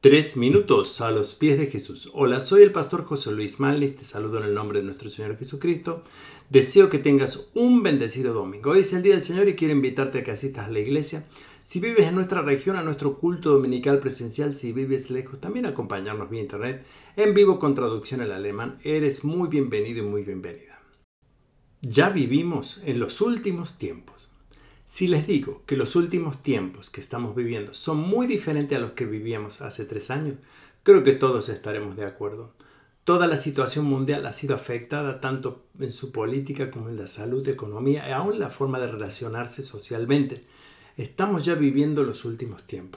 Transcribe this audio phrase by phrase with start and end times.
[0.00, 2.12] Tres minutos a los pies de Jesús.
[2.14, 5.36] Hola, soy el pastor José Luis Malnis, te saludo en el nombre de nuestro Señor
[5.36, 6.04] Jesucristo.
[6.50, 8.70] Deseo que tengas un bendecido domingo.
[8.70, 11.26] Hoy es el Día del Señor y quiero invitarte a que asistas a la iglesia.
[11.64, 16.30] Si vives en nuestra región, a nuestro culto dominical presencial, si vives lejos, también acompañarnos
[16.30, 16.86] vía internet,
[17.16, 18.78] en vivo con traducción al alemán.
[18.84, 20.80] Eres muy bienvenido y muy bienvenida.
[21.82, 24.27] Ya vivimos en los últimos tiempos.
[24.88, 28.92] Si les digo que los últimos tiempos que estamos viviendo son muy diferentes a los
[28.92, 30.36] que vivíamos hace tres años,
[30.82, 32.54] creo que todos estaremos de acuerdo.
[33.04, 37.46] Toda la situación mundial ha sido afectada tanto en su política como en la salud,
[37.46, 40.46] economía y aún la forma de relacionarse socialmente.
[40.96, 42.96] Estamos ya viviendo los últimos tiempos.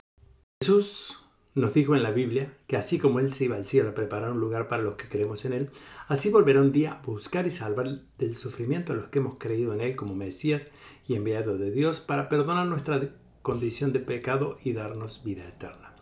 [0.62, 1.18] Jesús
[1.54, 4.32] nos dijo en la Biblia que así como Él se iba al cielo a preparar
[4.32, 5.70] un lugar para los que creemos en Él,
[6.08, 9.74] así volverá un día a buscar y salvar del sufrimiento a los que hemos creído
[9.74, 10.68] en Él como Mesías
[11.06, 13.00] y enviado de Dios para perdonar nuestra
[13.42, 15.94] condición de pecado y darnos vida eterna.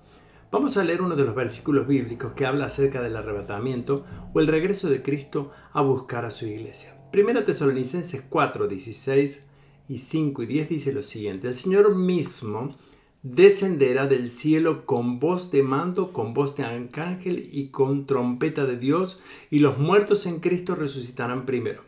[0.53, 4.49] Vamos a leer uno de los versículos bíblicos que habla acerca del arrebatamiento o el
[4.49, 6.97] regreso de Cristo a buscar a su iglesia.
[7.13, 9.47] Primera Tesalonicenses 4, 16
[9.89, 12.77] y 5 y 10 dice lo siguiente, el Señor mismo
[13.23, 18.77] descenderá del cielo con voz de mando, con voz de arcángel y con trompeta de
[18.77, 21.83] Dios, y los muertos en Cristo resucitarán primero.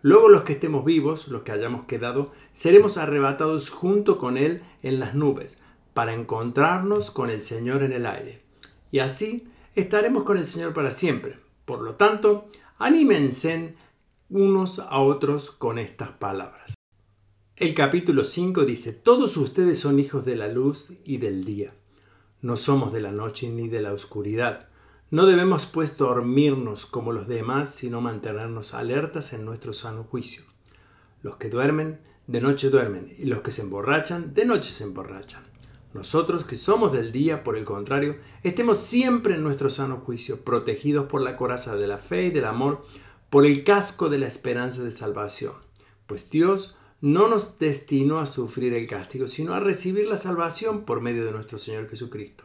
[0.00, 5.00] Luego los que estemos vivos, los que hayamos quedado, seremos arrebatados junto con Él en
[5.00, 5.62] las nubes,
[5.92, 8.42] para encontrarnos con el Señor en el aire.
[8.92, 11.38] Y así estaremos con el Señor para siempre.
[11.64, 12.48] Por lo tanto,
[12.78, 13.74] anímense
[14.30, 16.77] unos a otros con estas palabras.
[17.60, 21.74] El capítulo 5 dice, Todos ustedes son hijos de la luz y del día.
[22.40, 24.68] No somos de la noche ni de la oscuridad.
[25.10, 30.44] No debemos pues dormirnos como los demás, sino mantenernos alertas en nuestro sano juicio.
[31.20, 31.98] Los que duermen,
[32.28, 35.42] de noche duermen, y los que se emborrachan, de noche se emborrachan.
[35.94, 41.06] Nosotros que somos del día, por el contrario, estemos siempre en nuestro sano juicio, protegidos
[41.06, 42.84] por la coraza de la fe y del amor,
[43.30, 45.54] por el casco de la esperanza de salvación.
[46.06, 51.00] Pues Dios no nos destinó a sufrir el castigo, sino a recibir la salvación por
[51.00, 52.44] medio de nuestro Señor Jesucristo.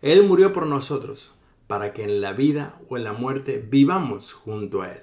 [0.00, 1.32] Él murió por nosotros,
[1.66, 5.02] para que en la vida o en la muerte vivamos junto a Él.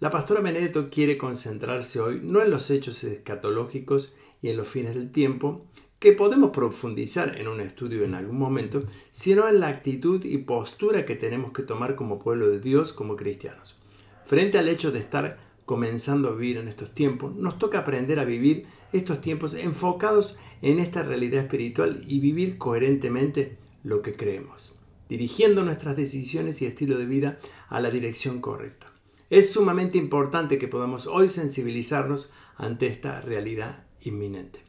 [0.00, 4.94] La pastora Benedetto quiere concentrarse hoy no en los hechos escatológicos y en los fines
[4.94, 5.66] del tiempo,
[5.98, 11.04] que podemos profundizar en un estudio en algún momento, sino en la actitud y postura
[11.04, 13.78] que tenemos que tomar como pueblo de Dios, como cristianos.
[14.24, 15.36] Frente al hecho de estar
[15.70, 20.80] comenzando a vivir en estos tiempos, nos toca aprender a vivir estos tiempos enfocados en
[20.80, 24.76] esta realidad espiritual y vivir coherentemente lo que creemos,
[25.08, 27.38] dirigiendo nuestras decisiones y estilo de vida
[27.68, 28.92] a la dirección correcta.
[29.30, 34.64] Es sumamente importante que podamos hoy sensibilizarnos ante esta realidad inminente.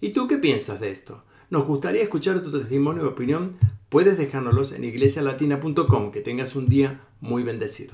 [0.00, 1.24] ¿Y tú qué piensas de esto?
[1.50, 3.56] Nos gustaría escuchar tu testimonio y opinión.
[3.88, 6.12] Puedes dejárnoslos en iglesialatina.com.
[6.12, 7.92] Que tengas un día muy bendecido.